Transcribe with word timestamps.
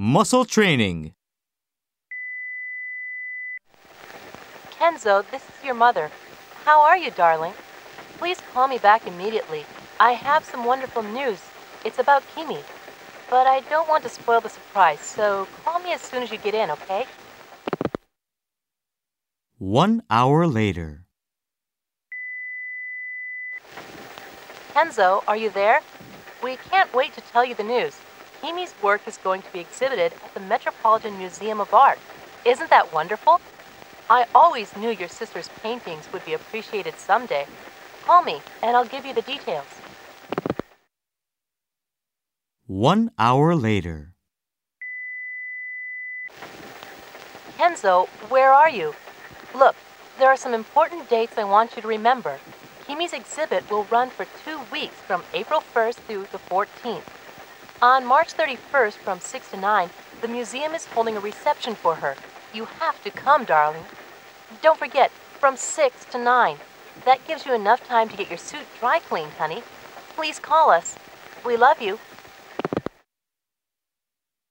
Muscle 0.00 0.44
training. 0.44 1.12
Kenzo, 4.70 5.28
this 5.32 5.42
is 5.42 5.64
your 5.64 5.74
mother. 5.74 6.12
How 6.64 6.80
are 6.82 6.96
you, 6.96 7.10
darling? 7.10 7.52
Please 8.16 8.40
call 8.54 8.68
me 8.68 8.78
back 8.78 9.08
immediately. 9.08 9.64
I 9.98 10.12
have 10.12 10.44
some 10.44 10.64
wonderful 10.64 11.02
news. 11.02 11.40
It's 11.84 11.98
about 11.98 12.22
Kimi. 12.32 12.60
But 13.28 13.48
I 13.48 13.58
don't 13.68 13.88
want 13.88 14.04
to 14.04 14.08
spoil 14.08 14.40
the 14.40 14.48
surprise, 14.48 15.00
so 15.00 15.48
call 15.64 15.80
me 15.80 15.92
as 15.92 16.00
soon 16.00 16.22
as 16.22 16.30
you 16.30 16.38
get 16.38 16.54
in, 16.54 16.70
okay? 16.70 17.04
One 19.58 20.04
hour 20.08 20.46
later. 20.46 21.06
Kenzo, 24.74 25.24
are 25.26 25.36
you 25.36 25.50
there? 25.50 25.80
We 26.40 26.54
can't 26.70 26.94
wait 26.94 27.14
to 27.14 27.20
tell 27.20 27.44
you 27.44 27.56
the 27.56 27.64
news. 27.64 27.98
Kimi's 28.40 28.74
work 28.82 29.08
is 29.08 29.18
going 29.18 29.42
to 29.42 29.52
be 29.52 29.58
exhibited 29.58 30.12
at 30.24 30.34
the 30.34 30.40
Metropolitan 30.40 31.18
Museum 31.18 31.60
of 31.60 31.74
Art. 31.74 31.98
Isn't 32.44 32.70
that 32.70 32.92
wonderful? 32.92 33.40
I 34.08 34.26
always 34.34 34.76
knew 34.76 34.90
your 34.90 35.08
sister's 35.08 35.48
paintings 35.60 36.08
would 36.12 36.24
be 36.24 36.34
appreciated 36.34 36.94
someday. 36.98 37.46
Call 38.04 38.22
me, 38.22 38.40
and 38.62 38.76
I'll 38.76 38.84
give 38.84 39.04
you 39.04 39.12
the 39.12 39.22
details. 39.22 39.66
One 42.66 43.10
hour 43.18 43.56
later. 43.56 44.14
Kenzo, 47.58 48.06
where 48.28 48.52
are 48.52 48.70
you? 48.70 48.94
Look, 49.54 49.74
there 50.18 50.28
are 50.28 50.36
some 50.36 50.54
important 50.54 51.10
dates 51.10 51.36
I 51.36 51.44
want 51.44 51.74
you 51.74 51.82
to 51.82 51.88
remember. 51.88 52.38
Kimi's 52.86 53.12
exhibit 53.12 53.68
will 53.68 53.84
run 53.84 54.10
for 54.10 54.26
two 54.44 54.60
weeks 54.70 54.94
from 54.94 55.24
April 55.34 55.62
1st 55.74 55.96
through 56.06 56.26
the 56.30 56.38
14th. 56.38 57.02
On 57.80 58.04
March 58.04 58.34
31st 58.36 58.94
from 58.94 59.20
6 59.20 59.50
to 59.52 59.56
9, 59.56 59.90
the 60.20 60.26
museum 60.26 60.74
is 60.74 60.86
holding 60.86 61.16
a 61.16 61.20
reception 61.20 61.76
for 61.76 61.94
her. 61.94 62.16
You 62.52 62.64
have 62.64 63.00
to 63.04 63.10
come, 63.10 63.44
darling. 63.44 63.84
Don't 64.60 64.80
forget, 64.80 65.12
from 65.38 65.56
6 65.56 66.04
to 66.06 66.18
9. 66.18 66.56
That 67.04 67.24
gives 67.24 67.46
you 67.46 67.54
enough 67.54 67.86
time 67.86 68.08
to 68.08 68.16
get 68.16 68.28
your 68.28 68.36
suit 68.36 68.66
dry 68.80 68.98
cleaned, 68.98 69.34
honey. 69.34 69.62
Please 70.16 70.40
call 70.40 70.70
us. 70.70 70.96
We 71.46 71.56
love 71.56 71.80
you. 71.80 72.00